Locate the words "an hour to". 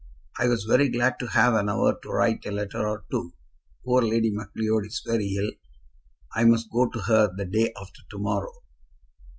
1.53-2.09